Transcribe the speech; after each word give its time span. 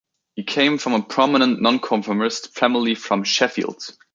He 0.35 0.41
came 0.41 0.79
from 0.79 0.93
a 0.95 1.03
prominent 1.03 1.61
nonconformist 1.61 2.57
family 2.57 2.95
from 2.95 3.23
Sheffield. 3.23 3.95